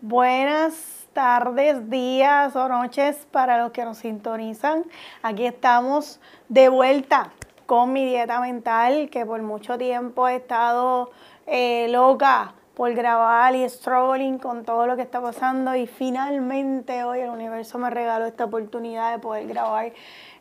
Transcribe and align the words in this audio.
Buenas 0.00 1.08
tardes, 1.12 1.90
días 1.90 2.54
o 2.54 2.68
noches 2.68 3.26
para 3.32 3.60
los 3.60 3.72
que 3.72 3.84
nos 3.84 3.98
sintonizan. 3.98 4.84
Aquí 5.24 5.44
estamos 5.44 6.20
de 6.48 6.68
vuelta 6.68 7.32
con 7.66 7.92
mi 7.92 8.04
dieta 8.04 8.38
mental, 8.38 9.10
que 9.10 9.26
por 9.26 9.42
mucho 9.42 9.76
tiempo 9.76 10.28
he 10.28 10.36
estado 10.36 11.10
eh, 11.48 11.88
loca 11.90 12.54
por 12.74 12.94
grabar 12.94 13.56
y 13.56 13.68
struggling 13.68 14.38
con 14.38 14.64
todo 14.64 14.86
lo 14.86 14.94
que 14.94 15.02
está 15.02 15.20
pasando 15.20 15.74
y 15.74 15.88
finalmente 15.88 17.02
hoy 17.02 17.18
el 17.18 17.30
universo 17.30 17.76
me 17.78 17.90
regaló 17.90 18.26
esta 18.26 18.44
oportunidad 18.44 19.10
de 19.10 19.18
poder 19.18 19.48
grabar 19.48 19.92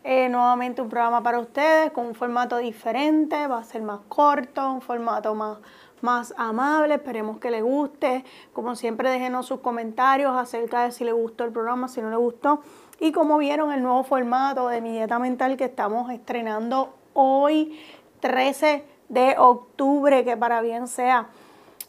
eh, 0.04 0.30
nuevamente 0.30 0.84
un 0.84 0.90
programa 0.90 1.24
para 1.24 1.40
ustedes 1.40 1.90
con 1.94 2.06
un 2.06 2.14
formato 2.14 2.58
diferente, 2.58 3.48
va 3.48 3.58
a 3.58 3.64
ser 3.64 3.82
más 3.82 4.02
corto, 4.08 4.72
un 4.72 4.82
formato 4.82 5.34
más 5.34 5.58
más 6.02 6.34
amable, 6.38 6.96
esperemos 6.96 7.40
que 7.40 7.52
le 7.52 7.62
guste. 7.62 8.24
Como 8.54 8.76
siempre, 8.76 9.10
déjenos 9.10 9.46
sus 9.46 9.60
comentarios 9.60 10.36
acerca 10.36 10.84
de 10.84 10.92
si 10.92 11.04
le 11.04 11.12
gustó 11.12 11.44
el 11.44 11.52
programa, 11.52 11.88
si 11.88 12.02
no 12.02 12.10
le 12.10 12.18
gustó. 12.18 12.62
Y 13.00 13.12
como 13.12 13.38
vieron 13.38 13.72
el 13.72 13.84
nuevo 13.84 14.04
formato 14.04 14.68
de 14.68 14.82
mi 14.82 14.92
dieta 14.92 15.20
mental 15.20 15.58
que 15.58 15.66
estamos 15.66 16.12
estrenando 16.12 16.94
hoy, 17.14 17.80
13 18.20 18.84
de 19.10 19.36
octubre, 19.38 20.24
que 20.24 20.36
para 20.38 20.62
bien 20.62 20.88
sea. 20.88 21.28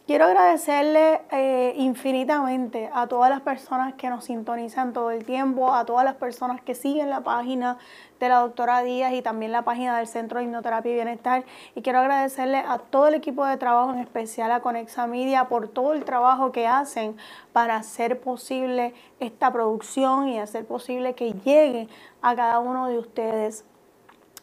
Quiero 0.09 0.25
agradecerle 0.25 1.20
eh, 1.31 1.75
infinitamente 1.77 2.89
a 2.95 3.09
todas 3.09 3.28
las 3.28 3.42
personas 3.42 3.92
que 3.92 4.09
nos 4.09 4.25
sintonizan 4.25 4.95
todo 4.95 5.11
el 5.11 5.27
tiempo, 5.27 5.75
a 5.75 5.84
todas 5.84 6.03
las 6.03 6.14
personas 6.14 6.62
que 6.62 6.75
siguen 6.75 7.11
la 7.11 7.20
página 7.20 7.77
de 8.19 8.31
la 8.31 8.39
doctora 8.39 8.83
Díaz 8.83 9.12
y 9.12 9.20
también 9.20 9.53
la 9.53 9.67
página 9.67 9.98
del 9.98 10.06
Centro 10.06 10.39
de 10.39 10.47
Hipnoterapia 10.47 10.92
y 10.92 10.95
Bienestar. 10.95 11.45
Y 11.75 11.83
quiero 11.83 11.98
agradecerle 11.98 12.56
a 12.56 12.79
todo 12.79 13.09
el 13.09 13.17
equipo 13.17 13.45
de 13.45 13.59
trabajo, 13.59 13.92
en 13.92 13.98
especial 13.98 14.51
a 14.51 14.61
Conexa 14.61 15.06
Media, 15.06 15.45
por 15.45 15.69
todo 15.69 15.92
el 15.92 16.06
trabajo 16.06 16.53
que 16.53 16.67
hacen 16.67 17.14
para 17.53 17.77
hacer 17.77 18.19
posible 18.19 18.95
esta 19.20 19.53
producción 19.53 20.31
y 20.31 20.39
hacer 20.39 20.64
posible 20.64 21.12
que 21.12 21.34
llegue 21.34 21.86
a 22.23 22.34
cada 22.34 22.61
uno 22.61 22.86
de 22.89 22.98
ustedes. 22.98 23.67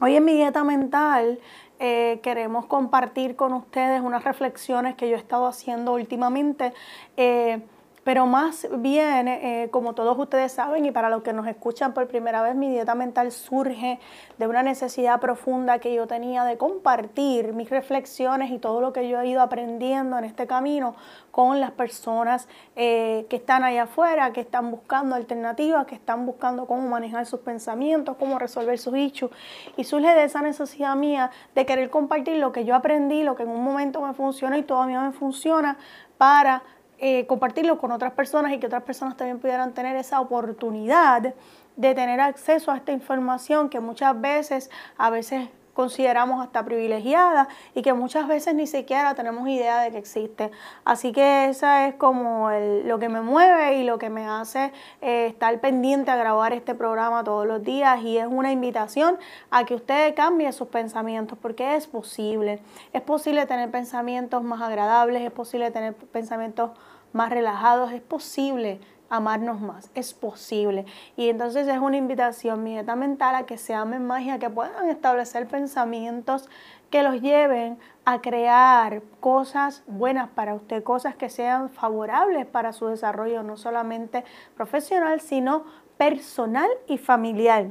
Hoy 0.02 0.18
en 0.18 0.26
mi 0.26 0.34
dieta 0.34 0.66
mental 0.66 1.40
eh, 1.80 2.20
queremos 2.24 2.66
compartir 2.66 3.36
con 3.36 3.54
ustedes 3.54 4.02
unas 4.02 4.24
reflexiones 4.24 4.96
que 4.96 5.10
yo 5.10 5.16
he 5.16 5.20
estado 5.20 5.48
haciendo 5.48 5.94
últimamente. 5.94 6.74
Eh, 7.18 7.62
pero 8.06 8.28
más 8.28 8.68
bien, 8.70 9.28
eh, 9.28 9.70
como 9.72 9.96
todos 9.96 10.16
ustedes 10.20 10.52
saben 10.52 10.86
y 10.86 10.92
para 10.92 11.10
los 11.10 11.24
que 11.24 11.34
nos 11.34 11.48
escuchan 11.48 11.92
por 11.96 12.08
primera 12.08 12.44
vez, 12.44 12.54
mi 12.54 12.70
dieta 12.70 12.94
mental 12.94 13.32
surge 13.32 14.00
de 14.38 14.48
una 14.48 14.62
necesidad 14.62 15.20
profunda 15.20 15.80
que 15.80 15.92
yo 15.92 16.06
tenía 16.06 16.44
de 16.44 16.56
compartir 16.56 17.54
mis 17.54 17.68
reflexiones 17.72 18.52
y 18.52 18.60
todo 18.60 18.80
lo 18.80 18.94
que 18.94 19.10
yo 19.10 19.20
he 19.20 19.28
ido 19.28 19.42
aprendiendo 19.42 20.20
en 20.20 20.26
este 20.26 20.46
camino 20.46 20.96
con 21.32 21.60
las 21.60 21.72
personas 21.72 22.48
eh, 22.76 23.26
que 23.28 23.38
están 23.38 23.64
allá 23.64 23.84
afuera, 23.86 24.34
que 24.34 24.42
están 24.42 24.70
buscando 24.70 25.16
alternativas, 25.16 25.88
que 25.88 25.96
están 25.96 26.28
buscando 26.28 26.68
cómo 26.68 26.88
manejar 26.88 27.26
sus 27.26 27.40
pensamientos, 27.40 28.18
cómo 28.20 28.38
resolver 28.38 28.78
sus 28.78 28.96
issues. 28.96 29.32
Y 29.78 29.84
surge 29.84 30.14
de 30.14 30.26
esa 30.26 30.44
necesidad 30.44 30.96
mía 30.96 31.32
de 31.56 31.66
querer 31.66 31.90
compartir 31.90 32.38
lo 32.38 32.52
que 32.52 32.66
yo 32.66 32.76
aprendí, 32.76 33.24
lo 33.24 33.36
que 33.36 33.42
en 33.42 33.50
un 33.50 33.64
momento 33.64 34.00
me 34.02 34.14
funciona 34.14 34.60
y 34.60 34.62
todavía 34.62 35.02
me 35.02 35.12
funciona 35.12 35.80
para 36.20 36.62
eh, 36.98 37.26
compartirlo 37.28 37.78
con 37.78 37.92
otras 37.92 38.14
personas 38.14 38.54
y 38.54 38.60
que 38.60 38.68
otras 38.68 38.84
personas 38.84 39.18
también 39.18 39.40
pudieran 39.40 39.74
tener 39.74 39.96
esa 39.96 40.22
oportunidad 40.22 41.34
de 41.76 41.96
tener 41.96 42.22
acceso 42.22 42.72
a 42.72 42.78
esta 42.78 42.92
información 42.92 43.70
que 43.70 43.80
muchas 43.80 44.20
veces, 44.20 44.70
a 44.98 45.10
veces 45.10 45.50
consideramos 45.76 46.42
hasta 46.42 46.64
privilegiada 46.66 47.48
y 47.76 47.84
que 47.84 47.94
muchas 47.94 48.28
veces 48.28 48.56
ni 48.56 48.66
siquiera 48.66 49.14
tenemos 49.14 49.48
idea 49.48 49.82
de 49.82 49.92
que 49.92 49.98
existe. 49.98 50.50
Así 50.86 51.12
que 51.12 51.50
esa 51.50 51.88
es 51.88 51.96
como 51.96 52.50
lo 52.50 52.98
que 52.98 53.10
me 53.10 53.22
mueve 53.22 53.76
y 53.76 53.84
lo 53.84 54.00
que 54.00 54.10
me 54.10 54.26
hace 54.26 54.72
eh, 55.02 55.28
estar 55.28 55.60
pendiente 55.60 56.10
a 56.10 56.16
grabar 56.16 56.54
este 56.54 56.74
programa 56.74 57.24
todos 57.24 57.46
los 57.46 57.64
días 57.64 58.02
y 58.02 58.18
es 58.18 58.26
una 58.26 58.52
invitación 58.52 59.18
a 59.52 59.66
que 59.66 59.76
usted 59.76 60.16
cambie 60.16 60.52
sus 60.54 60.70
pensamientos 60.70 61.38
porque 61.40 61.76
es 61.76 61.88
posible. 61.88 62.62
Es 62.94 63.02
posible 63.02 63.46
tener 63.46 63.70
pensamientos 63.70 64.44
más 64.44 64.62
agradables, 64.62 65.22
es 65.22 65.32
posible 65.32 65.72
tener 65.72 65.94
pensamientos 65.94 66.72
más 67.12 67.30
relajados, 67.30 67.92
es 67.92 68.02
posible 68.02 68.80
amarnos 69.10 69.62
más, 69.62 69.90
es 69.96 70.14
posible. 70.14 70.86
Y 71.16 71.30
entonces 71.30 71.68
es 71.68 71.80
una 71.80 71.98
invitación, 71.98 72.64
mi 72.64 72.72
dieta 72.72 72.96
mental, 72.96 73.36
a 73.36 73.46
que 73.46 73.58
se 73.58 73.74
amen 73.74 74.06
más 74.06 74.24
y 74.24 74.30
a 74.30 74.40
que 74.40 74.50
puedan 74.50 74.90
establecer 74.90 75.48
pensamientos 75.48 76.50
que 76.90 77.04
los 77.04 77.22
lleven 77.22 77.78
a 78.06 78.22
crear 78.22 79.02
cosas 79.20 79.84
buenas 79.88 80.30
para 80.30 80.54
usted, 80.54 80.84
cosas 80.84 81.16
que 81.16 81.30
sean 81.30 81.70
favorables 81.70 82.46
para 82.46 82.74
su 82.74 82.88
desarrollo, 82.88 83.44
no 83.44 83.58
solamente 83.58 84.24
profesional, 84.56 85.20
sino 85.20 85.66
personal 85.98 86.70
y 86.88 86.98
familiar. 86.98 87.68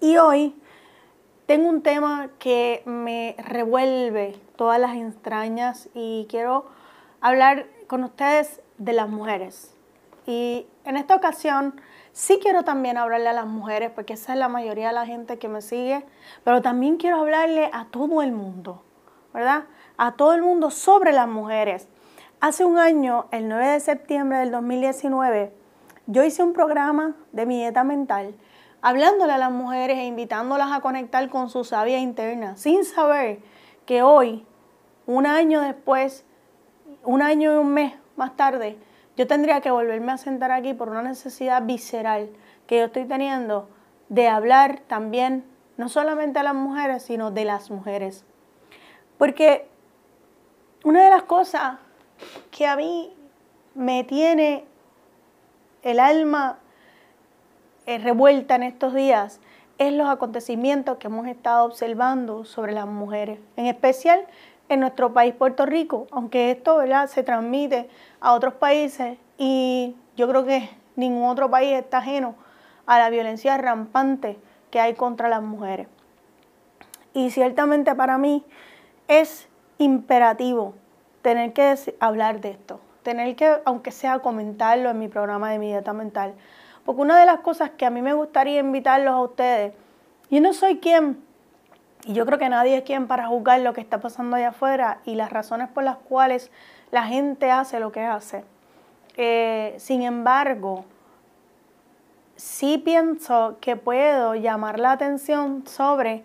Y 0.00 0.16
hoy 0.16 0.54
tengo 1.46 1.68
un 1.68 1.82
tema 1.82 2.30
que 2.38 2.82
me 2.84 3.34
revuelve 3.38 4.36
todas 4.56 4.78
las 4.78 4.94
entrañas 4.96 5.88
y 5.94 6.26
quiero 6.28 6.66
hablar 7.20 7.66
con 7.86 8.04
ustedes 8.04 8.60
de 8.76 8.92
las 8.92 9.08
mujeres. 9.08 9.77
Y 10.28 10.66
en 10.84 10.98
esta 10.98 11.14
ocasión 11.14 11.80
sí 12.12 12.38
quiero 12.42 12.62
también 12.62 12.98
hablarle 12.98 13.30
a 13.30 13.32
las 13.32 13.46
mujeres, 13.46 13.90
porque 13.94 14.12
esa 14.12 14.34
es 14.34 14.38
la 14.38 14.48
mayoría 14.48 14.88
de 14.88 14.92
la 14.92 15.06
gente 15.06 15.38
que 15.38 15.48
me 15.48 15.62
sigue, 15.62 16.04
pero 16.44 16.60
también 16.60 16.98
quiero 16.98 17.16
hablarle 17.16 17.70
a 17.72 17.86
todo 17.86 18.20
el 18.20 18.32
mundo, 18.32 18.84
¿verdad? 19.32 19.64
A 19.96 20.12
todo 20.16 20.34
el 20.34 20.42
mundo 20.42 20.70
sobre 20.70 21.12
las 21.12 21.28
mujeres. 21.28 21.88
Hace 22.40 22.66
un 22.66 22.76
año, 22.78 23.24
el 23.30 23.48
9 23.48 23.68
de 23.68 23.80
septiembre 23.80 24.36
del 24.40 24.50
2019, 24.50 25.50
yo 26.08 26.22
hice 26.22 26.42
un 26.42 26.52
programa 26.52 27.14
de 27.32 27.46
mi 27.46 27.56
dieta 27.56 27.82
mental 27.82 28.34
hablándole 28.82 29.32
a 29.32 29.38
las 29.38 29.50
mujeres 29.50 29.96
e 29.96 30.04
invitándolas 30.04 30.72
a 30.72 30.80
conectar 30.80 31.26
con 31.30 31.48
su 31.48 31.64
sabia 31.64 31.98
interna, 31.98 32.54
sin 32.58 32.84
saber 32.84 33.38
que 33.86 34.02
hoy, 34.02 34.44
un 35.06 35.26
año 35.26 35.62
después, 35.62 36.26
un 37.02 37.22
año 37.22 37.54
y 37.54 37.56
un 37.56 37.72
mes 37.72 37.94
más 38.16 38.36
tarde, 38.36 38.78
yo 39.18 39.26
tendría 39.26 39.60
que 39.60 39.72
volverme 39.72 40.12
a 40.12 40.16
sentar 40.16 40.52
aquí 40.52 40.74
por 40.74 40.88
una 40.90 41.02
necesidad 41.02 41.64
visceral 41.64 42.30
que 42.68 42.78
yo 42.78 42.84
estoy 42.84 43.04
teniendo 43.04 43.68
de 44.08 44.28
hablar 44.28 44.78
también, 44.86 45.44
no 45.76 45.88
solamente 45.88 46.38
a 46.38 46.44
las 46.44 46.54
mujeres, 46.54 47.02
sino 47.02 47.32
de 47.32 47.44
las 47.44 47.68
mujeres. 47.68 48.24
Porque 49.18 49.66
una 50.84 51.02
de 51.02 51.10
las 51.10 51.24
cosas 51.24 51.78
que 52.52 52.68
a 52.68 52.76
mí 52.76 53.12
me 53.74 54.04
tiene 54.04 54.64
el 55.82 55.98
alma 55.98 56.60
eh, 57.86 57.98
revuelta 57.98 58.54
en 58.54 58.62
estos 58.62 58.94
días 58.94 59.40
es 59.78 59.92
los 59.92 60.08
acontecimientos 60.08 60.98
que 60.98 61.08
hemos 61.08 61.26
estado 61.26 61.64
observando 61.64 62.44
sobre 62.44 62.72
las 62.72 62.86
mujeres, 62.86 63.40
en 63.56 63.66
especial 63.66 64.24
en 64.68 64.80
nuestro 64.80 65.12
país 65.12 65.34
Puerto 65.34 65.66
Rico, 65.66 66.06
aunque 66.10 66.50
esto 66.50 66.76
¿verdad? 66.76 67.08
se 67.08 67.22
transmite 67.22 67.88
a 68.20 68.32
otros 68.32 68.54
países 68.54 69.18
y 69.38 69.96
yo 70.16 70.28
creo 70.28 70.44
que 70.44 70.68
ningún 70.96 71.24
otro 71.28 71.50
país 71.50 71.74
está 71.74 71.98
ajeno 71.98 72.34
a 72.86 72.98
la 72.98 73.10
violencia 73.10 73.56
rampante 73.56 74.38
que 74.70 74.80
hay 74.80 74.94
contra 74.94 75.28
las 75.28 75.42
mujeres. 75.42 75.86
Y 77.14 77.30
ciertamente 77.30 77.94
para 77.94 78.18
mí 78.18 78.44
es 79.06 79.48
imperativo 79.78 80.74
tener 81.22 81.52
que 81.52 81.74
hablar 82.00 82.40
de 82.40 82.50
esto, 82.50 82.80
tener 83.02 83.34
que, 83.36 83.58
aunque 83.64 83.90
sea 83.90 84.18
comentarlo 84.20 84.90
en 84.90 84.98
mi 84.98 85.08
programa 85.08 85.50
de 85.50 85.58
mi 85.58 85.72
mental, 85.94 86.34
porque 86.84 87.02
una 87.02 87.18
de 87.18 87.26
las 87.26 87.40
cosas 87.40 87.70
que 87.70 87.86
a 87.86 87.90
mí 87.90 88.02
me 88.02 88.14
gustaría 88.14 88.60
invitarlos 88.60 89.14
a 89.14 89.20
ustedes, 89.20 89.72
yo 90.30 90.40
no 90.40 90.52
soy 90.52 90.78
quien 90.78 91.22
y 92.08 92.14
yo 92.14 92.24
creo 92.24 92.38
que 92.38 92.48
nadie 92.48 92.78
es 92.78 92.84
quien 92.84 93.06
para 93.06 93.26
juzgar 93.26 93.60
lo 93.60 93.74
que 93.74 93.82
está 93.82 94.00
pasando 94.00 94.36
allá 94.36 94.48
afuera 94.48 95.00
y 95.04 95.14
las 95.14 95.30
razones 95.30 95.68
por 95.68 95.84
las 95.84 95.98
cuales 95.98 96.50
la 96.90 97.02
gente 97.02 97.50
hace 97.50 97.80
lo 97.80 97.92
que 97.92 98.00
hace. 98.00 98.44
Eh, 99.18 99.74
sin 99.76 100.00
embargo, 100.00 100.86
sí 102.34 102.78
pienso 102.78 103.58
que 103.60 103.76
puedo 103.76 104.34
llamar 104.34 104.80
la 104.80 104.92
atención 104.92 105.66
sobre 105.66 106.24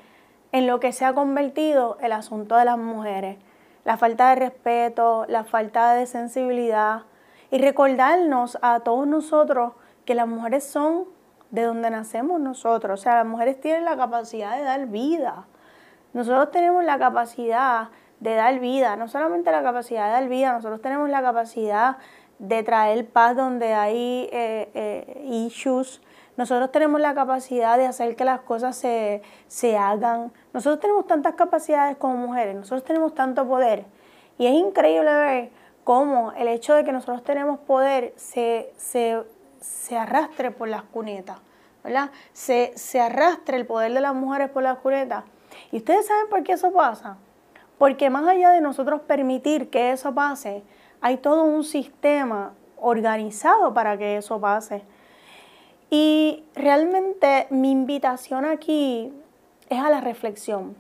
en 0.53 0.67
lo 0.67 0.79
que 0.79 0.93
se 0.93 1.03
ha 1.03 1.11
convertido 1.11 1.97
el 1.99 2.13
asunto 2.13 2.55
de 2.55 2.63
las 2.63 2.77
mujeres, 2.77 3.37
la 3.83 3.97
falta 3.97 4.29
de 4.29 4.35
respeto, 4.35 5.25
la 5.27 5.43
falta 5.43 5.95
de 5.95 6.05
sensibilidad 6.05 7.01
y 7.51 7.57
recordarnos 7.57 8.57
a 8.61 8.79
todos 8.79 9.05
nosotros 9.05 9.73
que 10.05 10.15
las 10.15 10.29
mujeres 10.29 10.63
son 10.63 11.07
de 11.51 11.63
donde 11.63 11.89
nacemos 11.89 12.39
nosotros, 12.39 13.01
o 13.01 13.03
sea, 13.03 13.17
las 13.17 13.25
mujeres 13.25 13.59
tienen 13.59 13.83
la 13.83 13.97
capacidad 13.97 14.55
de 14.55 14.63
dar 14.63 14.87
vida. 14.87 15.45
Nosotros 16.13 16.51
tenemos 16.51 16.83
la 16.83 16.97
capacidad 16.99 17.89
de 18.19 18.35
dar 18.35 18.59
vida, 18.59 18.95
no 18.95 19.07
solamente 19.07 19.51
la 19.51 19.63
capacidad 19.63 20.05
de 20.05 20.11
dar 20.11 20.29
vida, 20.29 20.53
nosotros 20.53 20.81
tenemos 20.81 21.09
la 21.09 21.21
capacidad 21.21 21.97
de 22.39 22.63
traer 22.63 23.07
paz 23.07 23.35
donde 23.35 23.73
hay 23.73 24.29
eh, 24.31 24.69
eh, 24.73 25.25
issues, 25.29 26.01
nosotros 26.37 26.71
tenemos 26.71 27.01
la 27.01 27.13
capacidad 27.13 27.77
de 27.77 27.85
hacer 27.85 28.15
que 28.15 28.25
las 28.25 28.41
cosas 28.41 28.75
se, 28.75 29.21
se 29.47 29.77
hagan, 29.77 30.31
nosotros 30.53 30.79
tenemos 30.79 31.05
tantas 31.05 31.35
capacidades 31.35 31.97
como 31.97 32.15
mujeres, 32.15 32.55
nosotros 32.55 32.83
tenemos 32.83 33.13
tanto 33.13 33.47
poder 33.47 33.85
y 34.37 34.47
es 34.47 34.53
increíble 34.53 35.13
ver 35.13 35.49
cómo 35.83 36.31
el 36.33 36.47
hecho 36.47 36.73
de 36.75 36.83
que 36.83 36.91
nosotros 36.91 37.23
tenemos 37.23 37.59
poder 37.59 38.13
se, 38.15 38.73
se, 38.77 39.25
arrastre 39.97 40.51
por 40.51 40.69
las 40.69 40.83
cunetas, 40.83 41.39
¿verdad? 41.83 42.09
Se, 42.31 42.71
se 42.75 43.01
arrastre 43.01 43.57
el 43.57 43.65
poder 43.65 43.93
de 43.93 44.01
las 44.01 44.15
mujeres 44.15 44.49
por 44.49 44.63
las 44.63 44.77
cunetas. 44.79 45.23
¿Y 45.71 45.77
ustedes 45.77 46.07
saben 46.07 46.29
por 46.29 46.43
qué 46.43 46.53
eso 46.53 46.71
pasa? 46.71 47.17
Porque 47.77 48.09
más 48.09 48.27
allá 48.27 48.51
de 48.51 48.61
nosotros 48.61 49.01
permitir 49.01 49.69
que 49.69 49.91
eso 49.91 50.13
pase, 50.13 50.63
hay 51.01 51.17
todo 51.17 51.43
un 51.43 51.63
sistema 51.63 52.53
organizado 52.77 53.73
para 53.73 53.97
que 53.97 54.17
eso 54.17 54.39
pase. 54.39 54.83
Y 55.89 56.43
realmente 56.55 57.47
mi 57.49 57.71
invitación 57.71 58.45
aquí 58.45 59.13
es 59.69 59.79
a 59.79 59.89
la 59.89 60.01
reflexión, 60.01 60.75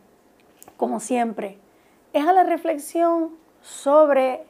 como 0.77 0.99
siempre, 0.99 1.57
es 2.13 2.25
a 2.25 2.33
la 2.33 2.43
reflexión 2.43 3.31
sobre 3.61 4.45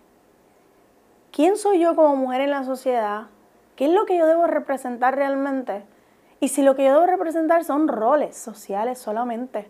quién 1.31 1.57
soy 1.57 1.80
yo 1.80 1.95
como 1.95 2.15
mujer 2.15 2.41
en 2.41 2.51
la 2.51 2.63
sociedad, 2.63 3.27
qué 3.75 3.85
es 3.85 3.91
lo 3.91 4.06
que 4.06 4.18
yo 4.18 4.25
debo 4.25 4.47
representar 4.47 5.15
realmente 5.15 5.83
y 6.39 6.50
si 6.50 6.62
lo 6.62 6.75
que 6.75 6.85
yo 6.85 6.94
debo 6.94 7.06
representar 7.06 7.63
son 7.63 7.88
roles 7.88 8.35
sociales 8.35 9.00
solamente, 9.00 9.69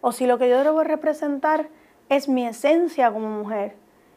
o 0.00 0.12
si 0.12 0.26
lo 0.26 0.38
que 0.38 0.48
yo 0.48 0.62
debo 0.62 0.84
representar 0.84 1.68
es 2.08 2.28
mi 2.28 2.46
esencia 2.46 3.10
como 3.10 3.28
mujer. 3.28 3.74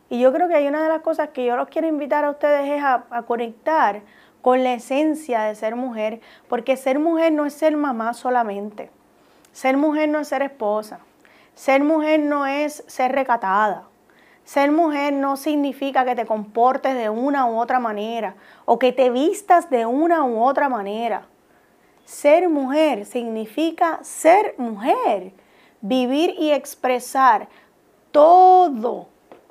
Y 0.09 0.19
yo 0.19 0.33
creo 0.33 0.47
que 0.47 0.55
hay 0.55 0.67
una 0.67 0.83
de 0.83 0.89
las 0.89 1.01
cosas 1.01 1.29
que 1.29 1.45
yo 1.45 1.55
los 1.55 1.67
quiero 1.69 1.87
invitar 1.87 2.25
a 2.25 2.31
ustedes 2.31 2.69
es 2.69 2.83
a, 2.83 3.05
a 3.09 3.23
conectar 3.23 4.01
con 4.41 4.63
la 4.63 4.73
esencia 4.73 5.41
de 5.41 5.55
ser 5.55 5.75
mujer, 5.75 6.21
porque 6.47 6.77
ser 6.77 6.99
mujer 6.99 7.31
no 7.31 7.45
es 7.45 7.53
ser 7.53 7.75
mamá 7.75 8.13
solamente. 8.13 8.89
Ser 9.51 9.77
mujer 9.77 10.09
no 10.09 10.19
es 10.19 10.27
ser 10.27 10.41
esposa. 10.41 10.99
Ser 11.55 11.83
mujer 11.83 12.19
no 12.21 12.47
es 12.47 12.83
ser 12.87 13.11
recatada. 13.11 13.83
Ser 14.45 14.71
mujer 14.71 15.13
no 15.13 15.37
significa 15.37 16.05
que 16.05 16.15
te 16.15 16.25
comportes 16.25 16.95
de 16.95 17.09
una 17.09 17.45
u 17.45 17.59
otra 17.59 17.79
manera 17.79 18.35
o 18.65 18.79
que 18.79 18.91
te 18.91 19.11
vistas 19.11 19.69
de 19.69 19.85
una 19.85 20.23
u 20.23 20.41
otra 20.41 20.69
manera. 20.69 21.27
Ser 22.05 22.49
mujer 22.49 23.05
significa 23.05 23.99
ser 24.01 24.55
mujer, 24.57 25.33
vivir 25.81 26.35
y 26.37 26.51
expresar 26.51 27.47
todo 28.11 29.07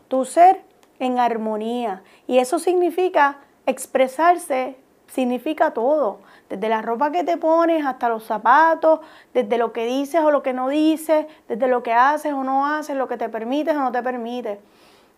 tu 0.09 0.25
ser 0.25 0.63
en 0.99 1.19
armonía. 1.19 2.03
Y 2.27 2.39
eso 2.39 2.59
significa 2.59 3.39
expresarse 3.67 4.77
significa 5.09 5.73
todo, 5.73 6.21
desde 6.49 6.69
la 6.69 6.83
ropa 6.83 7.11
que 7.11 7.25
te 7.25 7.37
pones 7.37 7.85
hasta 7.85 8.09
los 8.09 8.25
zapatos, 8.25 9.01
desde 9.35 9.59
lo 9.59 9.73
que 9.73 9.87
dices 9.87 10.21
o 10.21 10.31
lo 10.31 10.43
que 10.43 10.53
no 10.53 10.69
dices, 10.69 11.27
desde 11.49 11.69
lo 11.69 11.83
que 11.83 11.93
haces 11.93 12.33
o 12.33 12.45
no 12.45 12.67
haces, 12.67 12.97
lo 12.97 13.09
que 13.09 13.17
te 13.17 13.29
permites 13.29 13.75
o 13.75 13.81
no 13.81 13.93
te 13.93 14.03
permites. 14.03 14.59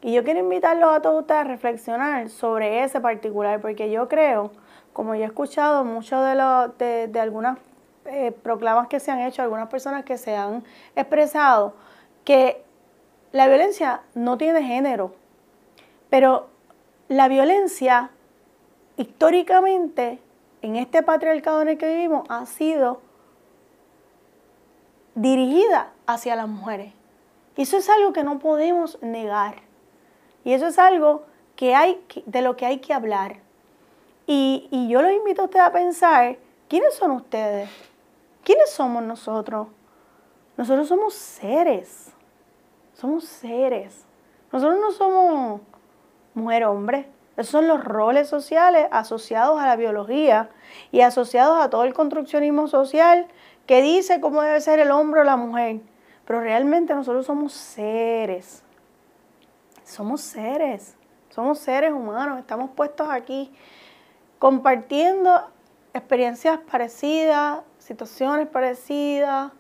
Y 0.02 0.12
yo 0.12 0.24
quiero 0.24 0.40
invitarlos 0.40 0.94
a 0.94 1.02
todos 1.02 1.20
ustedes 1.20 1.42
a 1.42 1.44
reflexionar 1.44 2.30
sobre 2.30 2.84
ese 2.84 3.00
particular, 3.00 3.60
porque 3.60 3.90
yo 3.90 4.08
creo, 4.08 4.50
como 4.92 5.14
yo 5.14 5.22
he 5.22 5.26
escuchado 5.26 5.84
mucho 5.84 6.22
de, 6.22 7.08
de, 7.08 7.20
algunas 7.20 7.58
eh, 8.06 8.32
proclamas 8.32 8.88
que 8.88 9.00
se 9.00 9.10
han 9.10 9.20
hecho, 9.20 9.42
algunas 9.42 9.68
personas 9.68 10.04
que 10.04 10.18
se 10.18 10.34
han 10.34 10.64
expresado, 10.96 11.74
que 12.24 12.62
la 13.32 13.46
violencia 13.46 14.02
no 14.14 14.38
tiene 14.38 14.62
género, 14.62 15.14
pero 16.08 16.48
la 17.08 17.28
violencia 17.28 18.10
históricamente 18.96 20.18
en 20.62 20.76
este 20.76 21.02
patriarcado 21.02 21.62
en 21.62 21.68
el 21.68 21.78
que 21.78 21.88
vivimos 21.88 22.26
ha 22.28 22.46
sido 22.46 23.00
dirigida 25.14 25.92
hacia 26.06 26.36
las 26.36 26.48
mujeres. 26.48 26.92
Y 27.56 27.62
eso 27.62 27.76
es 27.76 27.88
algo 27.88 28.12
que 28.12 28.24
no 28.24 28.38
podemos 28.38 29.00
negar. 29.02 29.56
Y 30.44 30.52
eso 30.52 30.66
es 30.66 30.78
algo 30.78 31.24
que 31.56 31.74
hay, 31.74 32.02
de 32.26 32.42
lo 32.42 32.56
que 32.56 32.66
hay 32.66 32.78
que 32.78 32.94
hablar. 32.94 33.36
Y, 34.26 34.68
y 34.70 34.88
yo 34.88 35.02
los 35.02 35.12
invito 35.12 35.42
a 35.42 35.44
ustedes 35.46 35.66
a 35.66 35.72
pensar, 35.72 36.36
¿quiénes 36.68 36.94
son 36.94 37.10
ustedes? 37.10 37.68
¿Quiénes 38.44 38.70
somos 38.70 39.02
nosotros? 39.02 39.68
Nosotros 40.56 40.88
somos 40.88 41.14
seres. 41.14 42.12
Somos 42.94 43.24
seres. 43.24 44.04
Nosotros 44.52 44.78
no 44.80 44.92
somos 44.92 45.60
mujer-hombre. 46.34 47.08
Esos 47.36 47.52
son 47.52 47.68
los 47.68 47.82
roles 47.82 48.28
sociales 48.28 48.88
asociados 48.90 49.60
a 49.60 49.66
la 49.66 49.76
biología 49.76 50.50
y 50.92 51.00
asociados 51.00 51.62
a 51.62 51.70
todo 51.70 51.84
el 51.84 51.94
construccionismo 51.94 52.68
social 52.68 53.28
que 53.66 53.80
dice 53.80 54.20
cómo 54.20 54.42
debe 54.42 54.60
ser 54.60 54.80
el 54.80 54.90
hombre 54.90 55.20
o 55.20 55.24
la 55.24 55.36
mujer. 55.36 55.80
Pero 56.26 56.40
realmente 56.40 56.94
nosotros 56.94 57.24
somos 57.24 57.52
seres. 57.52 58.62
Somos 59.84 60.20
seres. 60.20 60.96
Somos 61.30 61.58
seres 61.58 61.92
humanos. 61.92 62.38
Estamos 62.38 62.70
puestos 62.70 63.08
aquí 63.10 63.52
compartiendo 64.38 65.48
experiencias 65.94 66.58
parecidas, 66.70 67.60
situaciones 67.80 68.46
parecidas, 68.46 69.52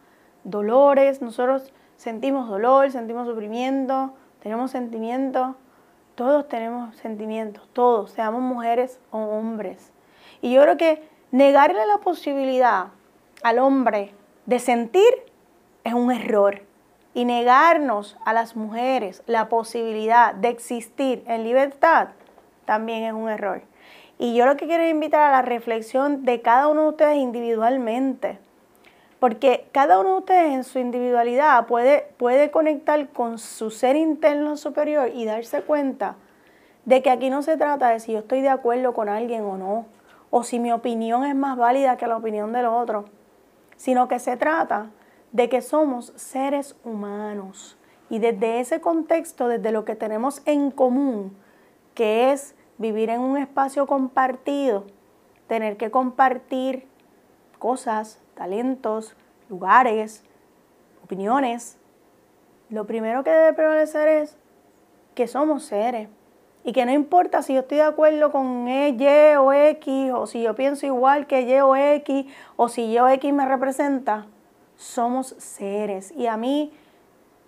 dolores. 0.44 1.20
Nosotros 1.20 1.72
sentimos 1.96 2.48
dolor, 2.48 2.90
sentimos 2.90 3.26
sufrimiento, 3.26 4.14
tenemos 4.40 4.70
sentimientos. 4.70 5.56
Todos 6.14 6.48
tenemos 6.48 6.94
sentimientos, 6.96 7.66
todos, 7.72 8.10
seamos 8.10 8.42
mujeres 8.42 9.00
o 9.10 9.18
hombres. 9.18 9.90
Y 10.42 10.52
yo 10.52 10.62
creo 10.62 10.76
que 10.76 11.08
negarle 11.30 11.86
la 11.86 11.98
posibilidad 11.98 12.88
al 13.42 13.58
hombre 13.58 14.14
de 14.46 14.58
sentir 14.58 15.10
es 15.82 15.94
un 15.94 16.12
error. 16.12 16.62
Y 17.14 17.24
negarnos 17.24 18.16
a 18.24 18.32
las 18.32 18.54
mujeres 18.54 19.22
la 19.26 19.48
posibilidad 19.48 20.34
de 20.34 20.48
existir 20.48 21.24
en 21.26 21.42
libertad 21.42 22.10
también 22.66 23.02
es 23.02 23.12
un 23.12 23.28
error. 23.28 23.62
Y 24.22 24.34
yo 24.34 24.44
lo 24.44 24.58
que 24.58 24.66
quiero 24.66 24.86
invitar 24.86 25.22
a 25.22 25.30
la 25.30 25.40
reflexión 25.40 26.26
de 26.26 26.42
cada 26.42 26.68
uno 26.68 26.82
de 26.82 26.88
ustedes 26.90 27.16
individualmente. 27.16 28.38
Porque 29.18 29.66
cada 29.72 29.98
uno 29.98 30.10
de 30.10 30.18
ustedes 30.18 30.52
en 30.52 30.62
su 30.62 30.78
individualidad 30.78 31.66
puede, 31.66 32.12
puede 32.18 32.50
conectar 32.50 33.08
con 33.08 33.38
su 33.38 33.70
ser 33.70 33.96
interno 33.96 34.58
superior 34.58 35.10
y 35.14 35.24
darse 35.24 35.62
cuenta 35.62 36.16
de 36.84 37.00
que 37.00 37.08
aquí 37.08 37.30
no 37.30 37.40
se 37.40 37.56
trata 37.56 37.88
de 37.88 38.00
si 38.00 38.12
yo 38.12 38.18
estoy 38.18 38.42
de 38.42 38.50
acuerdo 38.50 38.92
con 38.92 39.08
alguien 39.08 39.42
o 39.42 39.56
no, 39.56 39.86
o 40.28 40.42
si 40.42 40.58
mi 40.58 40.70
opinión 40.70 41.24
es 41.24 41.34
más 41.34 41.56
válida 41.56 41.96
que 41.96 42.06
la 42.06 42.18
opinión 42.18 42.52
del 42.52 42.66
otro, 42.66 43.06
sino 43.76 44.06
que 44.06 44.18
se 44.18 44.36
trata 44.36 44.90
de 45.32 45.48
que 45.48 45.62
somos 45.62 46.12
seres 46.16 46.76
humanos. 46.84 47.78
Y 48.10 48.18
desde 48.18 48.60
ese 48.60 48.82
contexto, 48.82 49.48
desde 49.48 49.72
lo 49.72 49.86
que 49.86 49.96
tenemos 49.96 50.42
en 50.44 50.70
común, 50.70 51.34
que 51.94 52.32
es 52.32 52.54
vivir 52.80 53.10
en 53.10 53.20
un 53.20 53.36
espacio 53.36 53.86
compartido, 53.86 54.86
tener 55.46 55.76
que 55.76 55.90
compartir 55.90 56.86
cosas, 57.58 58.18
talentos, 58.34 59.14
lugares, 59.50 60.24
opiniones, 61.04 61.76
lo 62.70 62.86
primero 62.86 63.22
que 63.22 63.30
debe 63.30 63.52
prevalecer 63.52 64.08
es 64.08 64.38
que 65.14 65.28
somos 65.28 65.64
seres 65.64 66.08
y 66.64 66.72
que 66.72 66.86
no 66.86 66.92
importa 66.92 67.42
si 67.42 67.52
yo 67.52 67.60
estoy 67.60 67.78
de 67.78 67.84
acuerdo 67.84 68.32
con 68.32 68.66
E, 68.66 68.96
Y 68.98 69.36
o 69.36 69.52
X, 69.52 70.12
o 70.14 70.26
si 70.26 70.42
yo 70.42 70.54
pienso 70.54 70.86
igual 70.86 71.26
que 71.26 71.42
Y 71.42 71.60
o 71.60 71.76
X, 71.76 72.26
o 72.56 72.68
si 72.70 72.86
Y 72.86 72.98
o 72.98 73.08
X 73.08 73.32
me 73.32 73.44
representa, 73.44 74.26
somos 74.76 75.34
seres. 75.38 76.12
Y 76.12 76.28
a 76.28 76.38
mí 76.38 76.72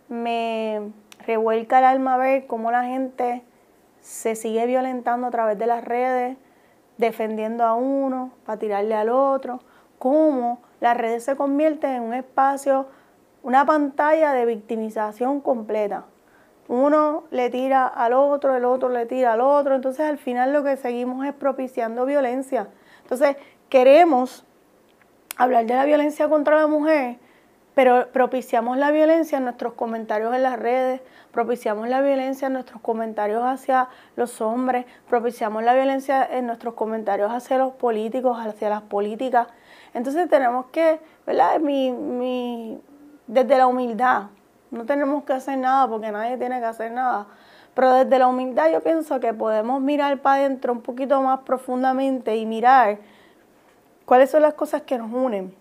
me 0.08 0.92
revuelca 1.26 1.78
el 1.78 1.84
alma 1.86 2.18
ver 2.18 2.46
cómo 2.46 2.70
la 2.70 2.84
gente 2.84 3.42
se 4.02 4.34
sigue 4.34 4.66
violentando 4.66 5.28
a 5.28 5.30
través 5.30 5.58
de 5.58 5.66
las 5.66 5.82
redes, 5.82 6.36
defendiendo 6.98 7.64
a 7.64 7.74
uno 7.74 8.32
para 8.44 8.58
tirarle 8.58 8.94
al 8.94 9.08
otro 9.08 9.60
cómo 9.98 10.60
las 10.80 10.96
redes 10.96 11.24
se 11.24 11.36
convierten 11.36 11.92
en 11.92 12.02
un 12.02 12.14
espacio, 12.14 12.88
una 13.44 13.64
pantalla 13.64 14.32
de 14.32 14.44
victimización 14.44 15.40
completa. 15.40 16.06
Uno 16.66 17.24
le 17.30 17.50
tira 17.50 17.86
al 17.86 18.12
otro, 18.12 18.56
el 18.56 18.64
otro 18.64 18.88
le 18.88 19.06
tira 19.06 19.34
al 19.34 19.40
otro, 19.40 19.76
entonces 19.76 20.04
al 20.04 20.18
final 20.18 20.52
lo 20.52 20.64
que 20.64 20.76
seguimos 20.76 21.24
es 21.24 21.32
propiciando 21.32 22.04
violencia. 22.04 22.68
Entonces 23.02 23.36
queremos 23.68 24.44
hablar 25.36 25.66
de 25.66 25.74
la 25.74 25.84
violencia 25.84 26.28
contra 26.28 26.56
la 26.56 26.66
mujer, 26.66 27.18
pero 27.74 28.08
propiciamos 28.12 28.76
la 28.76 28.90
violencia 28.90 29.38
en 29.38 29.44
nuestros 29.44 29.72
comentarios 29.74 30.34
en 30.34 30.42
las 30.42 30.58
redes, 30.58 31.00
propiciamos 31.30 31.88
la 31.88 32.02
violencia 32.02 32.48
en 32.48 32.52
nuestros 32.52 32.82
comentarios 32.82 33.42
hacia 33.42 33.88
los 34.16 34.40
hombres, 34.40 34.84
propiciamos 35.08 35.62
la 35.62 35.72
violencia 35.74 36.26
en 36.30 36.46
nuestros 36.46 36.74
comentarios 36.74 37.32
hacia 37.32 37.58
los 37.58 37.72
políticos, 37.72 38.38
hacia 38.38 38.68
las 38.68 38.82
políticas. 38.82 39.48
Entonces 39.94 40.28
tenemos 40.28 40.66
que, 40.66 41.00
¿verdad? 41.26 41.60
Mi, 41.60 41.92
mi, 41.92 42.80
desde 43.26 43.56
la 43.56 43.66
humildad, 43.66 44.24
no 44.70 44.84
tenemos 44.84 45.24
que 45.24 45.32
hacer 45.32 45.58
nada 45.58 45.88
porque 45.88 46.10
nadie 46.10 46.36
tiene 46.36 46.58
que 46.60 46.66
hacer 46.66 46.92
nada. 46.92 47.26
Pero 47.74 47.94
desde 47.94 48.18
la 48.18 48.26
humildad 48.26 48.70
yo 48.70 48.82
pienso 48.82 49.18
que 49.20 49.32
podemos 49.32 49.80
mirar 49.80 50.18
para 50.20 50.36
adentro 50.36 50.72
un 50.72 50.82
poquito 50.82 51.20
más 51.22 51.40
profundamente 51.40 52.36
y 52.36 52.44
mirar 52.44 52.98
cuáles 54.04 54.30
son 54.30 54.42
las 54.42 54.54
cosas 54.54 54.82
que 54.82 54.98
nos 54.98 55.10
unen, 55.10 55.54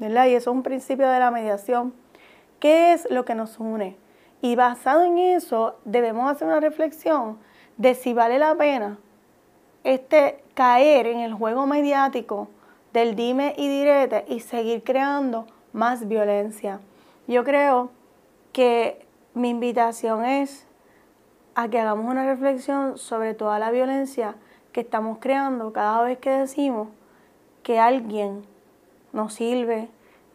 Y 0.00 0.06
eso 0.06 0.36
es 0.36 0.46
un 0.46 0.62
principio 0.62 1.08
de 1.08 1.18
la 1.18 1.30
mediación. 1.30 1.92
¿Qué 2.58 2.92
es 2.92 3.06
lo 3.10 3.24
que 3.24 3.34
nos 3.34 3.58
une? 3.58 3.96
Y 4.40 4.56
basado 4.56 5.04
en 5.04 5.18
eso, 5.18 5.76
debemos 5.84 6.30
hacer 6.30 6.48
una 6.48 6.60
reflexión 6.60 7.38
de 7.76 7.94
si 7.94 8.14
vale 8.14 8.38
la 8.38 8.54
pena 8.54 8.98
este 9.84 10.42
caer 10.54 11.06
en 11.06 11.20
el 11.20 11.34
juego 11.34 11.66
mediático 11.66 12.48
del 12.92 13.14
dime 13.14 13.54
y 13.56 13.68
direte 13.68 14.24
y 14.28 14.40
seguir 14.40 14.82
creando 14.82 15.46
más 15.72 16.08
violencia. 16.08 16.80
Yo 17.26 17.44
creo 17.44 17.90
que 18.52 19.06
mi 19.34 19.50
invitación 19.50 20.24
es 20.24 20.66
a 21.54 21.68
que 21.68 21.78
hagamos 21.78 22.10
una 22.10 22.24
reflexión 22.24 22.98
sobre 22.98 23.34
toda 23.34 23.58
la 23.58 23.70
violencia 23.70 24.34
que 24.72 24.80
estamos 24.80 25.18
creando 25.20 25.72
cada 25.72 26.02
vez 26.02 26.18
que 26.18 26.30
decimos 26.30 26.88
que 27.62 27.78
alguien 27.78 28.44
nos 29.12 29.34
sirve, 29.34 29.88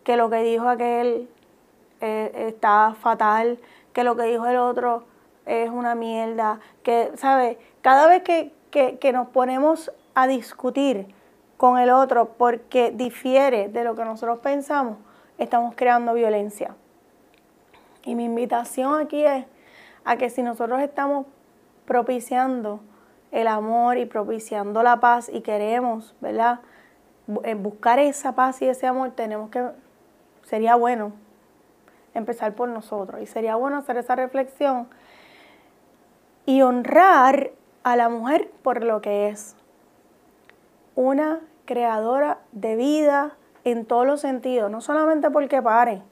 que 0.04 0.18
lo 0.18 0.30
que 0.30 0.38
dijo 0.38 0.68
aquel 0.68 1.30
eh, 2.02 2.48
está 2.48 2.96
fatal, 3.00 3.60
que 3.94 4.04
lo 4.04 4.16
que 4.16 4.24
dijo 4.24 4.46
el 4.46 4.58
otro 4.58 5.04
es 5.46 5.70
una 5.70 5.96
mierda, 5.96 6.60
que, 6.84 7.12
¿sabes? 7.16 7.58
Cada 7.82 8.08
vez 8.08 8.24
que, 8.24 8.52
que 8.72 9.14
nos 9.14 9.30
ponemos 9.30 9.92
a 10.16 10.28
discutir 10.28 11.14
con 11.58 11.78
el 11.78 11.90
otro 11.90 12.34
porque 12.38 12.92
difiere 12.92 13.70
de 13.70 13.84
lo 13.84 13.96
que 13.96 14.04
nosotros 14.04 14.40
pensamos, 14.40 14.98
estamos 15.38 15.74
creando 15.76 16.14
violencia. 16.14 16.76
Y 18.04 18.16
mi 18.16 18.26
invitación 18.26 19.02
aquí 19.02 19.26
es 19.26 19.46
a 20.04 20.18
que 20.18 20.30
si 20.30 20.44
nosotros 20.44 20.82
estamos 20.82 21.26
propiciando 21.86 22.82
el 23.32 23.48
amor 23.48 23.98
y 23.98 24.06
propiciando 24.06 24.84
la 24.84 25.00
paz 25.00 25.30
y 25.32 25.42
queremos, 25.42 26.16
¿verdad? 26.22 26.60
Buscar 27.28 28.00
esa 28.00 28.36
paz 28.36 28.62
y 28.62 28.70
ese 28.70 28.88
amor, 28.88 29.12
tenemos 29.12 29.50
que, 29.50 29.64
sería 30.44 30.76
bueno 30.76 31.14
empezar 32.14 32.54
por 32.54 32.70
nosotros 32.70 33.22
y 33.22 33.26
sería 33.26 33.56
bueno 33.56 33.78
hacer 33.78 33.98
esa 33.98 34.16
reflexión 34.16 34.88
y 36.46 36.62
honrar 36.62 37.52
a 37.84 37.96
la 37.96 38.10
mujer 38.10 38.52
por 38.64 38.84
lo 38.84 39.02
que 39.02 39.30
es. 39.30 39.56
Una 40.96 41.42
creadora 41.66 42.40
de 42.52 42.76
vida 42.76 43.36
en 43.64 43.86
todos 43.86 44.06
los 44.06 44.22
sentidos, 44.22 44.72
no 44.72 44.80
solamente 44.82 45.30
porque 45.32 45.62
pare, 45.62 46.04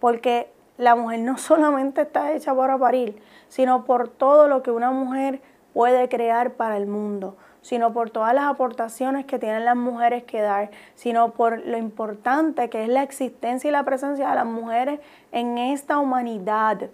porque 0.00 0.50
la 0.78 0.94
mujer 0.94 1.20
no 1.20 1.38
solamente 1.38 2.02
está 2.02 2.32
hecha 2.32 2.54
para 2.54 2.78
parir, 2.78 3.20
sino 3.48 3.84
por 3.84 4.08
todo 4.08 4.48
lo 4.48 4.62
que 4.62 4.70
una 4.70 4.90
mujer 4.90 5.40
puede 5.72 6.08
crear 6.08 6.54
para 6.54 6.76
el 6.76 6.86
mundo, 6.86 7.36
sino 7.66 7.92
por 7.92 8.10
todas 8.10 8.32
las 8.32 8.44
aportaciones 8.44 9.26
que 9.26 9.40
tienen 9.40 9.64
las 9.64 9.74
mujeres 9.74 10.22
que 10.22 10.40
dar, 10.40 10.70
sino 10.94 11.32
por 11.32 11.66
lo 11.66 11.76
importante 11.76 12.70
que 12.70 12.84
es 12.84 12.88
la 12.88 13.02
existencia 13.02 13.66
y 13.66 13.72
la 13.72 13.82
presencia 13.82 14.28
de 14.28 14.36
las 14.36 14.46
mujeres 14.46 15.00
en 15.32 15.58
esta 15.58 15.98
humanidad. 15.98 16.90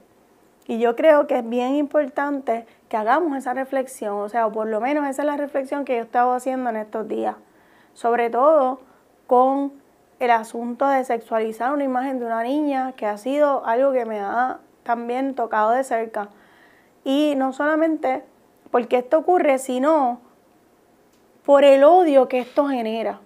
Y 0.67 0.79
yo 0.79 0.97
creo 0.97 1.27
que 1.27 1.41
es 1.41 1.47
bien 1.47 1.75
importante 1.75 2.65
que 2.89 2.97
hagamos 2.97 3.37
esa 3.37 3.53
reflexión, 3.53 4.15
o 4.15 4.31
sea, 4.31 4.47
o 4.47 4.53
por 4.53 4.67
lo 4.67 4.81
menos 4.81 5.07
esa 5.07 5.21
es 5.21 5.27
la 5.27 5.37
reflexión 5.37 5.85
que 5.85 5.97
yo 5.97 6.03
estaba 6.05 6.35
haciendo 6.35 6.71
en 6.71 6.77
estos 6.77 7.07
días, 7.07 7.37
sobre 7.93 8.31
todo 8.31 8.81
con 9.27 9.75
el 10.21 10.31
asunto 10.31 10.89
de 10.89 11.05
sexualizar 11.05 11.75
una 11.75 11.85
imagen 11.85 12.19
de 12.19 12.25
una 12.25 12.43
niña, 12.45 12.93
que 12.93 13.05
ha 13.05 13.19
sido 13.19 13.67
algo 13.67 13.93
que 13.93 14.07
me 14.07 14.21
ha 14.21 14.61
también 14.85 15.35
tocado 15.35 15.73
de 15.73 15.85
cerca. 15.85 16.31
Y 17.05 17.35
no 17.37 17.53
solamente 17.53 18.25
porque 18.71 18.97
esto 18.97 19.19
ocurre, 19.19 19.59
sino 19.59 20.32
por 21.45 21.65
el 21.65 21.85
odio 21.85 22.29
que 22.29 22.41
esto 22.41 22.67
genera. 22.67 23.21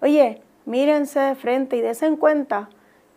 Oye, 0.00 0.42
mírense 0.66 1.20
de 1.20 1.34
frente 1.34 1.76
y 1.76 1.80
desen 1.80 2.16
cuenta 2.16 2.68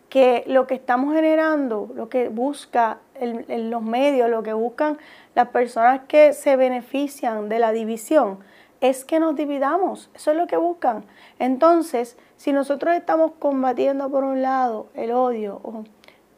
que 0.08 0.44
lo 0.46 0.66
que 0.66 0.74
estamos 0.74 1.14
generando, 1.14 1.90
lo 1.94 2.08
que 2.08 2.28
busca 2.28 2.98
los 3.20 3.82
medios, 3.82 4.30
lo 4.30 4.42
que 4.42 4.52
buscan 4.52 4.98
las 5.34 5.48
personas 5.48 6.02
que 6.08 6.32
se 6.32 6.56
benefician 6.56 7.48
de 7.48 7.58
la 7.58 7.72
división, 7.72 8.38
es 8.80 9.04
que 9.04 9.20
nos 9.20 9.34
dividamos. 9.36 10.08
Eso 10.14 10.30
es 10.30 10.36
lo 10.36 10.46
que 10.46 10.56
buscan. 10.56 11.04
Entonces, 11.38 12.16
si 12.36 12.52
nosotros 12.52 12.94
estamos 12.94 13.32
combatiendo 13.38 14.08
por 14.08 14.24
un 14.24 14.40
lado 14.40 14.86
el 14.94 15.10
odio, 15.12 15.60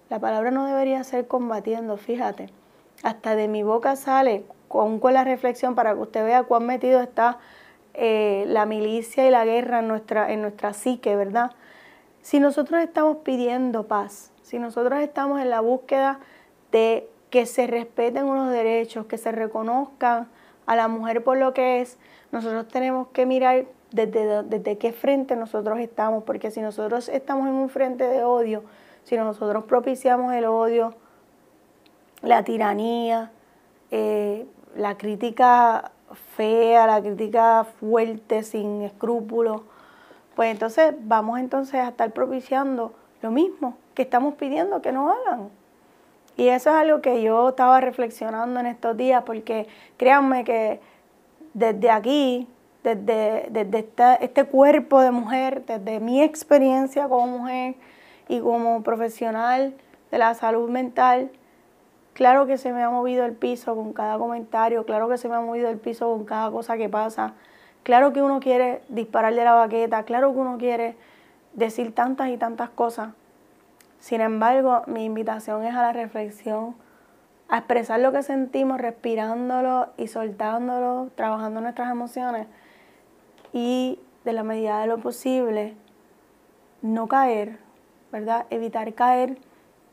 la 0.09 0.19
palabra 0.19 0.51
no 0.51 0.67
debería 0.67 1.05
ser 1.05 1.29
combatiendo, 1.29 1.97
fíjate, 1.97 2.49
hasta 3.03 3.37
de 3.37 3.47
mi 3.47 3.63
boca 3.63 3.95
sale 3.95 4.45
con, 4.71 5.01
con 5.01 5.15
la 5.15 5.25
reflexión 5.25 5.75
para 5.75 5.95
que 5.95 5.99
usted 5.99 6.25
vea 6.25 6.45
cuán 6.45 6.65
metido 6.65 7.01
está 7.01 7.39
eh, 7.93 8.45
la 8.47 8.67
milicia 8.67 9.27
y 9.27 9.31
la 9.33 9.45
guerra 9.45 9.81
en 9.81 9.89
nuestra, 9.89 10.31
en 10.31 10.43
nuestra 10.43 10.75
psique, 10.75 11.17
¿verdad? 11.17 11.51
Si 12.23 12.39
nosotros 12.39 12.81
estamos 12.81 13.17
pidiendo 13.25 13.89
paz, 13.89 14.31
si 14.43 14.61
nosotros 14.61 15.01
estamos 15.01 15.41
en 15.41 15.51
la 15.51 15.59
búsqueda 15.59 16.21
de 16.71 17.09
que 17.31 17.47
se 17.47 17.67
respeten 17.67 18.27
unos 18.27 18.53
derechos, 18.53 19.07
que 19.07 19.19
se 19.19 19.33
reconozcan 19.33 20.29
a 20.67 20.77
la 20.77 20.87
mujer 20.87 21.25
por 21.25 21.37
lo 21.37 21.53
que 21.53 21.81
es, 21.81 21.99
nosotros 22.31 22.69
tenemos 22.69 23.09
que 23.09 23.27
mirar 23.27 23.65
desde, 23.91 24.45
desde 24.45 24.79
qué 24.79 24.93
frente 24.93 25.35
nosotros 25.35 25.81
estamos, 25.81 26.23
porque 26.23 26.53
si 26.53 26.61
nosotros 26.61 27.09
estamos 27.09 27.49
en 27.49 27.55
un 27.55 27.71
frente 27.71 28.05
de 28.05 28.23
odio, 28.23 28.63
si 29.03 29.17
nosotros 29.17 29.65
propiciamos 29.65 30.33
el 30.33 30.45
odio, 30.45 30.95
la 32.23 32.45
tiranía, 32.45 33.33
eh, 33.91 34.47
la 34.77 34.97
crítica 34.97 35.93
fea, 36.37 36.87
la 36.87 37.01
crítica 37.01 37.65
fuerte, 37.79 38.43
sin 38.43 38.83
escrúpulos, 38.83 39.63
pues 40.35 40.51
entonces 40.51 40.95
vamos 41.01 41.39
entonces 41.39 41.75
a 41.75 41.89
estar 41.89 42.11
propiciando 42.13 42.95
lo 43.23 43.31
mismo 43.31 43.77
que 43.95 44.03
estamos 44.03 44.35
pidiendo 44.35 44.81
que 44.83 44.93
nos 44.93 45.15
hagan. 45.15 45.51
Y 46.37 46.49
eso 46.49 46.71
es 46.71 46.77
algo 46.77 47.03
que 47.03 47.23
yo 47.23 47.51
estaba 47.51 47.81
reflexionando 47.81 48.61
en 48.61 48.67
estos 48.67 48.97
días, 48.97 49.23
porque 49.25 49.67
créanme 49.97 50.45
que 50.45 50.81
desde 51.53 51.91
aquí, 51.91 52.49
desde, 52.83 53.49
desde 53.51 53.91
este 54.21 54.45
cuerpo 54.45 55.01
de 55.01 55.11
mujer, 55.11 55.65
desde 55.67 56.01
mi 56.01 56.23
experiencia 56.23 57.09
como 57.09 57.39
mujer 57.39 57.75
y 58.29 58.41
como 58.41 58.83
profesional 58.83 59.75
de 60.11 60.19
la 60.19 60.35
salud 60.35 60.71
mental, 60.71 61.31
Claro 62.15 62.47
que 62.47 62.59
se 62.59 62.73
me 62.73 62.83
ha 62.83 62.91
movido 62.91 63.25
el 63.25 63.33
piso 63.33 63.75
con 63.75 63.93
cada 63.93 64.19
comentario, 64.19 64.85
claro 64.85 65.09
que 65.09 65.17
se 65.17 65.29
me 65.29 65.37
ha 65.37 65.41
movido 65.41 65.69
el 65.71 65.79
piso 65.79 66.11
con 66.11 66.25
cada 66.25 66.51
cosa 66.51 66.77
que 66.77 66.89
pasa, 66.89 67.35
claro 67.83 68.13
que 68.13 68.21
uno 68.21 68.41
quiere 68.41 68.83
disparar 68.89 69.35
de 69.35 69.45
la 69.45 69.53
baqueta, 69.53 70.03
claro 70.03 70.33
que 70.33 70.39
uno 70.39 70.59
quiere 70.59 70.97
decir 71.55 71.95
tantas 71.95 72.29
y 72.29 72.37
tantas 72.37 72.71
cosas. 72.71 73.11
Sin 74.01 74.21
embargo, 74.21 74.83
mi 74.87 75.05
invitación 75.05 75.65
es 75.65 75.75
a 75.75 75.83
la 75.83 75.93
reflexión, 75.93 76.75
a 77.49 77.59
expresar 77.59 78.01
lo 78.01 78.13
que 78.13 78.23
sentimos, 78.23 78.81
respirándolo 78.81 79.89
y 79.97 80.09
soltándolo, 80.09 81.11
trabajando 81.17 81.61
nuestras 81.61 81.91
emociones 81.91 82.47
y 83.53 83.99
de 84.25 84.33
la 84.33 84.43
medida 84.43 84.81
de 84.81 84.87
lo 84.87 84.99
posible 84.99 85.75
no 86.83 87.09
caer, 87.09 87.59
¿verdad? 88.13 88.47
Evitar 88.51 88.95
caer 88.95 89.39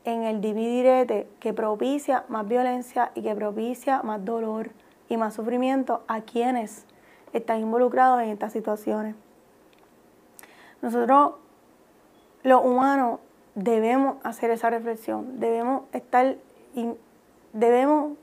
en 0.08 0.22
el 0.22 0.40
dividirete 0.40 1.28
que 1.38 1.52
propicia 1.52 2.24
más 2.28 2.48
violencia 2.48 3.10
y 3.14 3.22
que 3.22 3.34
propicia 3.34 4.02
más 4.02 4.24
dolor 4.24 4.70
y 5.08 5.18
más 5.18 5.34
sufrimiento 5.34 6.02
a 6.08 6.22
quienes 6.22 6.86
están 7.34 7.60
involucrados 7.60 8.22
en 8.22 8.30
estas 8.30 8.52
situaciones. 8.52 9.14
Nosotros, 10.80 11.32
los 12.42 12.64
humanos, 12.64 13.20
debemos 13.54 14.16
hacer 14.24 14.50
esa 14.50 14.70
reflexión, 14.70 15.40
debemos 15.40 15.82
estar, 15.92 16.36
y 16.74 16.86
debemos, 17.52 18.16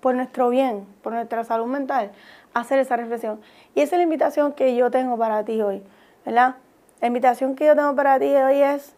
por 0.00 0.14
nuestro 0.14 0.48
bien, 0.48 0.86
por 1.02 1.12
nuestra 1.12 1.42
salud 1.42 1.66
mental, 1.66 2.12
hacer 2.54 2.78
esa 2.78 2.96
reflexión. 2.96 3.40
Y 3.74 3.80
esa 3.80 3.96
es 3.96 3.98
la 3.98 4.04
invitación 4.04 4.52
que 4.52 4.76
yo 4.76 4.90
tengo 4.92 5.16
para 5.16 5.44
ti 5.44 5.60
hoy, 5.60 5.82
¿verdad? 6.24 6.56
La 7.00 7.08
invitación 7.08 7.56
que 7.56 7.66
yo 7.66 7.74
tengo 7.74 7.96
para 7.96 8.20
ti 8.20 8.26
hoy 8.26 8.62
es 8.62 8.94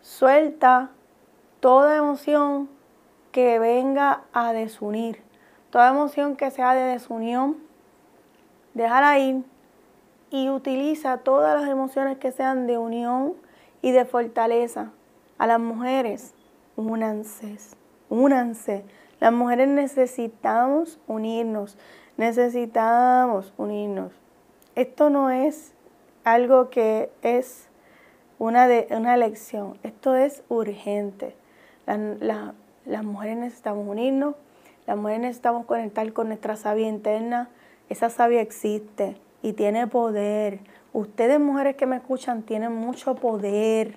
suelta 0.00 0.90
toda 1.60 1.96
emoción 1.96 2.68
que 3.32 3.58
venga 3.58 4.22
a 4.32 4.52
desunir, 4.52 5.22
toda 5.70 5.90
emoción 5.90 6.36
que 6.36 6.50
sea 6.50 6.74
de 6.74 6.82
desunión, 6.82 7.56
déjala 8.74 9.18
ir 9.18 9.44
y 10.30 10.48
utiliza 10.48 11.18
todas 11.18 11.60
las 11.60 11.70
emociones 11.70 12.18
que 12.18 12.32
sean 12.32 12.66
de 12.66 12.78
unión 12.78 13.34
y 13.82 13.92
de 13.92 14.04
fortaleza. 14.04 14.90
A 15.38 15.46
las 15.46 15.60
mujeres, 15.60 16.34
únanse, 16.76 17.58
únanse. 18.08 18.84
Las 19.20 19.32
mujeres 19.32 19.68
necesitamos 19.68 20.98
unirnos, 21.06 21.76
necesitamos 22.16 23.52
unirnos. 23.56 24.12
Esto 24.74 25.10
no 25.10 25.30
es 25.30 25.74
algo 26.24 26.70
que 26.70 27.10
es 27.22 27.68
una, 28.38 28.66
de, 28.66 28.88
una 28.90 29.14
elección, 29.14 29.78
esto 29.82 30.14
es 30.14 30.42
urgente 30.48 31.34
las 31.86 33.04
mujeres 33.04 33.36
necesitamos 33.36 33.86
unirnos, 33.88 34.34
las 34.86 34.96
mujeres 34.96 35.20
necesitamos 35.20 35.66
conectar 35.66 36.12
con 36.12 36.28
nuestra 36.28 36.56
sabia 36.56 36.88
interna. 36.88 37.48
Esa 37.88 38.10
sabia 38.10 38.40
existe 38.40 39.16
y 39.42 39.52
tiene 39.52 39.86
poder. 39.86 40.60
Ustedes 40.92 41.40
mujeres 41.40 41.76
que 41.76 41.86
me 41.86 41.96
escuchan 41.96 42.42
tienen 42.42 42.72
mucho 42.72 43.14
poder. 43.16 43.96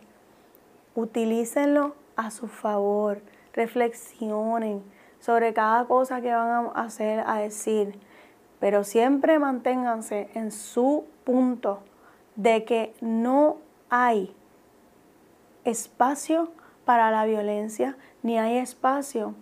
Utilícenlo 0.95 1.95
a 2.15 2.31
su 2.31 2.47
favor. 2.47 3.21
Reflexionen. 3.53 4.83
sobre 5.19 5.53
cada 5.53 5.83
cosa 5.85 6.21
que 6.21 6.33
van 6.33 6.67
a 6.73 6.83
hacer, 6.83 7.23
a 7.27 7.39
decir, 7.39 7.99
pero 8.59 8.85
siempre 8.85 9.37
manténganse 9.37 10.29
en 10.33 10.51
su 10.51 11.03
punto 11.25 11.81
de 12.37 12.63
que 12.63 12.93
no 13.01 13.57
hay 13.89 14.33
espacio 15.65 16.51
para 16.89 17.11
la 17.11 17.23
violencia, 17.25 17.95
ni 18.23 18.39
hay 18.39 18.57
espacio 18.57 19.35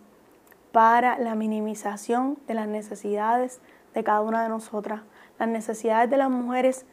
para 0.74 1.18
la 1.18 1.34
minimización 1.34 2.38
de 2.46 2.54
las 2.54 2.68
necesidades 2.68 3.62
de 3.94 4.04
cada 4.04 4.20
una 4.20 4.44
de 4.44 4.50
nosotras. 4.50 5.04
Las 5.40 5.48
necesidades 5.48 6.10
de 6.10 6.18
las 6.18 6.30
mujeres 6.30 6.86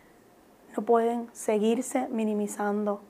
no 0.76 0.84
pueden 0.84 1.28
seguirse 1.32 2.06
minimizando 2.06 3.00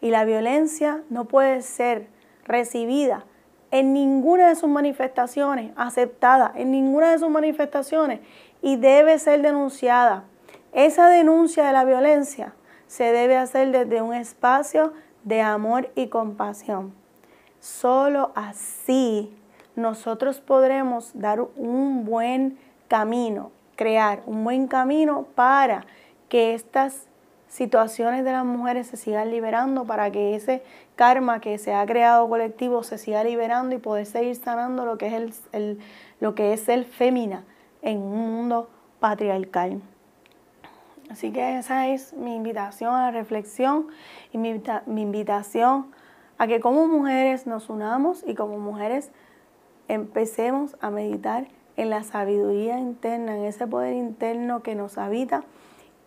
y 0.00 0.08
la 0.08 0.24
violencia 0.24 1.02
no 1.10 1.26
puede 1.26 1.60
ser 1.60 2.08
recibida 2.46 3.26
en 3.72 3.92
ninguna 3.92 4.48
de 4.48 4.56
sus 4.56 4.70
manifestaciones, 4.70 5.72
aceptada 5.76 6.50
en 6.54 6.70
ninguna 6.70 7.12
de 7.12 7.18
sus 7.18 7.28
manifestaciones 7.28 8.20
y 8.62 8.76
debe 8.76 9.18
ser 9.18 9.42
denunciada. 9.42 10.24
Esa 10.72 11.10
denuncia 11.10 11.66
de 11.66 11.74
la 11.74 11.84
violencia 11.84 12.54
se 12.86 13.12
debe 13.12 13.36
hacer 13.36 13.70
desde 13.70 14.00
un 14.00 14.14
espacio 14.14 14.94
de 15.26 15.42
amor 15.42 15.90
y 15.96 16.06
compasión. 16.06 16.94
Solo 17.60 18.30
así 18.36 19.36
nosotros 19.74 20.40
podremos 20.40 21.10
dar 21.14 21.40
un 21.56 22.04
buen 22.04 22.58
camino, 22.88 23.50
crear 23.74 24.22
un 24.24 24.44
buen 24.44 24.68
camino 24.68 25.26
para 25.34 25.84
que 26.28 26.54
estas 26.54 27.06
situaciones 27.48 28.24
de 28.24 28.32
las 28.32 28.44
mujeres 28.44 28.86
se 28.86 28.96
sigan 28.96 29.30
liberando, 29.30 29.84
para 29.84 30.10
que 30.12 30.36
ese 30.36 30.62
karma 30.94 31.40
que 31.40 31.58
se 31.58 31.74
ha 31.74 31.84
creado 31.86 32.28
colectivo 32.28 32.84
se 32.84 32.96
siga 32.96 33.24
liberando 33.24 33.74
y 33.74 33.78
poder 33.78 34.06
seguir 34.06 34.36
sanando 34.36 34.84
lo 34.84 34.96
que 34.96 35.08
es 35.08 35.42
el, 35.52 35.78
lo 36.20 36.34
que 36.36 36.52
es 36.52 36.68
el 36.68 36.84
fémina 36.84 37.42
en 37.82 37.98
un 37.98 38.32
mundo 38.32 38.70
patriarcal. 39.00 39.80
Así 41.10 41.30
que 41.30 41.58
esa 41.58 41.88
es 41.88 42.14
mi 42.14 42.34
invitación 42.34 42.94
a 42.94 43.02
la 43.02 43.10
reflexión 43.10 43.86
y 44.32 44.38
mi, 44.38 44.60
invitación 44.86 45.86
a 46.38 46.46
que 46.46 46.60
como 46.60 46.88
mujeres 46.88 47.46
nos 47.46 47.70
unamos 47.70 48.24
y 48.26 48.34
como 48.34 48.58
mujeres 48.58 49.12
empecemos 49.88 50.76
a 50.80 50.90
meditar 50.90 51.46
en 51.76 51.90
la 51.90 52.02
sabiduría 52.02 52.78
interna, 52.78 53.36
en 53.36 53.44
ese 53.44 53.66
poder 53.66 53.94
interno 53.94 54.62
que 54.62 54.74
nos 54.74 54.98
habita 54.98 55.44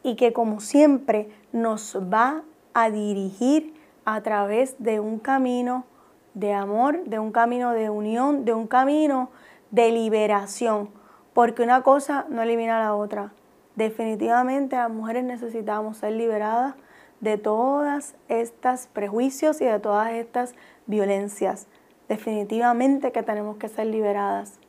y 0.04 0.16
que 0.16 0.34
como 0.34 0.60
siempre 0.60 1.30
nos 1.54 1.98
va 1.98 2.44
a 2.74 2.90
dirigir 2.90 3.74
a 4.04 4.22
través 4.22 4.76
de 4.80 5.00
un 5.00 5.20
camino 5.20 5.86
de 6.34 6.54
amor, 6.54 7.04
de 7.06 7.20
un 7.20 7.32
camino 7.32 7.72
de 7.72 7.90
unión, 7.90 8.44
de 8.44 8.54
un 8.54 8.68
camino 8.68 9.30
de 9.72 9.92
liberación, 9.92 10.90
porque 11.34 11.64
una 11.64 11.84
cosa 11.84 12.26
no 12.30 12.42
elimina 12.42 12.80
la 12.80 12.96
otra. 12.96 13.34
Definitivamente 13.80 14.76
las 14.76 14.92
mujeres 14.92 15.24
necesitamos 15.24 15.96
ser 15.96 16.12
liberadas 16.12 16.76
de 17.22 17.38
todas 17.38 18.14
estas 18.28 18.88
prejuicios 18.88 19.62
y 19.62 19.66
de 19.66 19.80
todas 19.80 20.12
estas 20.12 20.54
violencias. 20.86 21.70
Definitivamente 22.10 23.14
que 23.14 23.24
tenemos 23.24 23.56
que 23.56 23.70
ser 23.70 23.88
liberadas. 23.88 24.60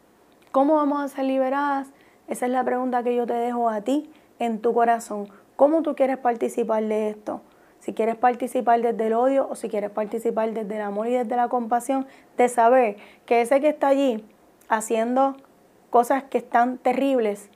¿Cómo 0.52 0.76
vamos 0.76 1.02
a 1.02 1.08
ser 1.08 1.24
liberadas? 1.24 1.88
Esa 2.28 2.46
es 2.46 2.52
la 2.52 2.62
pregunta 2.62 3.02
que 3.02 3.16
yo 3.16 3.26
te 3.26 3.32
dejo 3.32 3.68
a 3.68 3.80
ti 3.80 4.08
en 4.38 4.60
tu 4.60 4.72
corazón. 4.72 5.26
¿Cómo 5.56 5.82
tú 5.82 5.96
quieres 5.96 6.18
participar 6.18 6.84
de 6.84 7.10
esto? 7.10 7.40
Si 7.80 7.92
quieres 7.92 8.14
participar 8.14 8.80
desde 8.80 9.08
el 9.08 9.14
odio 9.14 9.48
o 9.50 9.56
si 9.56 9.68
quieres 9.68 9.90
participar 9.90 10.52
desde 10.52 10.76
el 10.76 10.82
amor 10.82 11.08
y 11.08 11.14
desde 11.14 11.34
la 11.34 11.48
compasión, 11.48 12.06
de 12.36 12.48
saber 12.48 12.96
que 13.26 13.40
ese 13.40 13.60
que 13.60 13.70
está 13.70 13.88
allí 13.88 14.24
haciendo 14.68 15.34
cosas 15.90 16.22
que 16.22 16.38
están 16.38 16.78
terribles, 16.78 17.50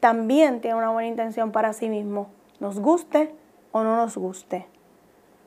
también 0.00 0.60
tiene 0.60 0.76
una 0.76 0.90
buena 0.90 1.08
intención 1.08 1.52
para 1.52 1.72
sí 1.72 1.88
mismo, 1.88 2.28
nos 2.60 2.78
guste 2.80 3.34
o 3.72 3.82
no 3.82 3.96
nos 3.96 4.16
guste. 4.16 4.66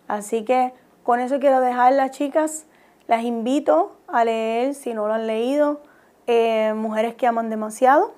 Así 0.08 0.44
que 0.44 0.74
con 1.04 1.20
eso 1.20 1.40
quiero 1.40 1.62
dejarlas, 1.62 2.12
chicas. 2.12 2.66
Las 3.08 3.24
invito 3.24 3.96
a 4.08 4.24
leer, 4.24 4.74
si 4.74 4.94
no 4.94 5.08
lo 5.08 5.14
han 5.14 5.28
leído, 5.28 5.82
eh, 6.28 6.74
Mujeres 6.76 7.16
que 7.16 7.28
aman 7.28 7.50
demasiado. 7.50 8.14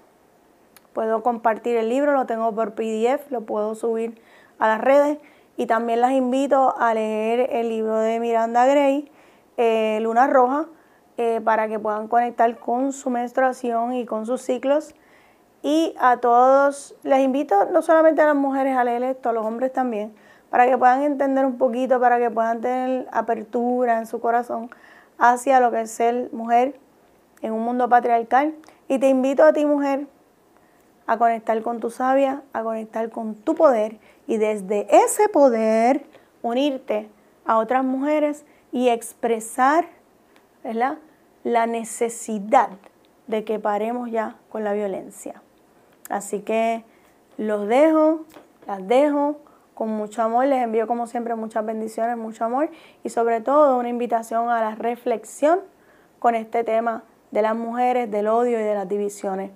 Puedo 0.94 1.24
compartir 1.24 1.78
el 1.78 1.90
libro, 1.90 2.14
lo 2.14 2.26
tengo 2.26 2.54
por 2.54 2.76
PDF, 2.76 3.32
lo 3.32 3.42
puedo 3.42 3.74
subir 3.76 4.22
a 4.60 4.68
las 4.68 4.82
redes. 4.82 5.18
Y 5.56 5.66
también 5.66 6.02
las 6.02 6.12
invito 6.12 6.76
a 6.78 6.94
leer 6.94 7.48
el 7.52 7.70
libro 7.70 7.98
de 7.98 8.20
Miranda 8.20 8.66
Gray, 8.66 9.12
eh, 9.58 10.00
Luna 10.02 10.28
Roja, 10.28 10.66
eh, 11.18 11.42
para 11.44 11.68
que 11.68 11.80
puedan 11.80 12.08
conectar 12.08 12.60
con 12.60 12.92
su 12.92 13.10
menstruación 13.10 13.94
y 13.94 14.06
con 14.06 14.26
sus 14.26 14.42
ciclos. 14.42 14.96
Y 15.66 15.96
a 15.98 16.18
todos, 16.18 16.94
les 17.04 17.22
invito 17.22 17.66
no 17.72 17.82
solamente 17.82 18.22
a 18.22 18.26
las 18.26 18.36
mujeres 18.36 18.76
a 18.76 18.84
leer 18.84 19.02
esto, 19.04 19.30
a 19.30 19.34
los 19.34 19.46
hombres 19.46 19.72
también, 19.72 20.14
para 20.50 20.68
que 20.68 20.78
puedan 20.78 21.04
entender 21.04 21.46
un 21.46 21.58
poquito, 21.58 22.02
para 22.02 22.20
que 22.20 22.30
puedan 22.30 22.60
tener 22.60 23.08
apertura 23.14 23.98
en 23.98 24.06
su 24.06 24.20
corazón 24.20 24.70
hacia 25.18 25.62
lo 25.62 25.72
que 25.72 25.82
es 25.82 25.92
ser 25.92 26.30
mujer 26.34 26.78
en 27.42 27.54
un 27.54 27.64
mundo 27.64 27.88
patriarcal. 27.88 28.54
Y 28.90 29.00
te 29.00 29.08
invito 29.08 29.46
a 29.46 29.54
ti, 29.54 29.66
mujer, 29.66 30.06
a 31.08 31.18
conectar 31.18 31.62
con 31.62 31.80
tu 31.80 31.90
sabia, 31.90 32.44
a 32.52 32.62
conectar 32.62 33.10
con 33.10 33.34
tu 33.36 33.56
poder 33.56 34.00
y 34.28 34.36
desde 34.38 34.86
ese 34.94 35.30
poder 35.30 36.06
unirte 36.42 37.10
a 37.46 37.58
otras 37.58 37.86
mujeres 37.86 38.44
y 38.74 38.90
expresar 38.90 39.88
la 40.64 41.66
necesidad 41.68 42.70
de 43.28 43.46
que 43.46 43.60
paremos 43.60 44.12
ya 44.12 44.36
con 44.50 44.66
la 44.66 44.74
violencia. 44.74 45.42
Así 46.14 46.42
que 46.42 46.84
los 47.38 47.68
dejo, 47.68 48.26
las 48.68 48.88
dejo 48.88 49.38
con 49.74 49.90
mucho 49.90 50.22
amor, 50.22 50.46
les 50.46 50.62
envío 50.62 50.86
como 50.86 51.08
siempre 51.08 51.34
muchas 51.34 51.66
bendiciones, 51.66 52.18
mucho 52.18 52.46
amor 52.46 52.70
y 53.04 53.10
sobre 53.10 53.42
todo 53.42 53.80
una 53.80 53.90
invitación 53.90 54.52
a 54.52 54.62
la 54.62 54.76
reflexión 54.76 55.62
con 56.20 56.36
este 56.36 56.64
tema 56.64 57.04
de 57.32 57.42
las 57.42 57.56
mujeres, 57.56 58.12
del 58.12 58.28
odio 58.28 58.60
y 58.60 58.64
de 58.64 58.76
las 58.76 58.88
divisiones. 58.88 59.50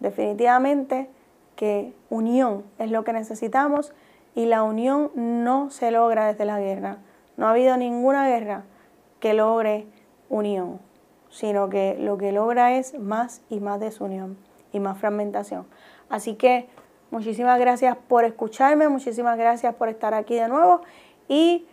Definitivamente 0.00 1.08
que 1.54 1.94
unión 2.10 2.64
es 2.80 2.90
lo 2.90 3.04
que 3.04 3.12
necesitamos 3.12 3.94
y 4.34 4.46
la 4.46 4.64
unión 4.64 5.12
no 5.14 5.70
se 5.70 5.92
logra 5.92 6.26
desde 6.26 6.44
la 6.44 6.58
guerra. 6.58 6.98
No 7.36 7.46
ha 7.46 7.50
habido 7.50 7.76
ninguna 7.76 8.26
guerra 8.26 8.64
que 9.20 9.32
logre 9.32 9.86
unión, 10.28 10.80
sino 11.30 11.68
que 11.68 11.96
lo 12.00 12.18
que 12.18 12.32
logra 12.32 12.74
es 12.74 12.98
más 12.98 13.42
y 13.48 13.60
más 13.60 13.78
desunión 13.78 14.36
y 14.74 14.80
más 14.80 14.98
fragmentación. 14.98 15.66
Así 16.08 16.34
que 16.34 16.68
muchísimas 17.10 17.58
gracias 17.58 17.96
por 18.08 18.24
escucharme, 18.24 18.88
muchísimas 18.88 19.38
gracias 19.38 19.74
por 19.74 19.88
estar 19.88 20.12
aquí 20.14 20.34
de 20.34 20.48
nuevo 20.48 20.82
y 21.28 21.66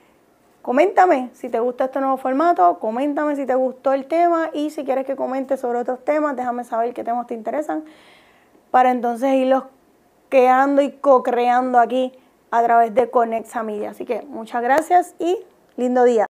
coméntame 0.61 1.29
si 1.33 1.49
te 1.49 1.59
gusta 1.59 1.85
este 1.85 1.99
nuevo 1.99 2.17
formato, 2.17 2.79
coméntame 2.79 3.35
si 3.35 3.45
te 3.45 3.55
gustó 3.55 3.93
el 3.93 4.05
tema 4.05 4.51
y 4.53 4.69
si 4.69 4.85
quieres 4.85 5.05
que 5.05 5.15
comente 5.15 5.57
sobre 5.57 5.79
otros 5.79 6.05
temas, 6.05 6.35
déjame 6.35 6.63
saber 6.63 6.93
qué 6.93 7.03
temas 7.03 7.27
te 7.27 7.33
interesan 7.33 7.83
para 8.69 8.91
entonces 8.91 9.33
irlos 9.33 9.65
creando 10.29 10.81
y 10.81 10.91
co-creando 10.91 11.77
aquí 11.79 12.13
a 12.51 12.63
través 12.63 12.93
de 12.95 13.09
Connect 13.09 13.47
Familia. 13.47 13.91
Así 13.91 14.05
que 14.05 14.21
muchas 14.23 14.61
gracias 14.61 15.15
y 15.19 15.37
lindo 15.75 16.03
día. 16.03 16.30